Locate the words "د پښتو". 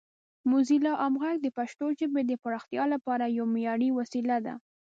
1.41-1.85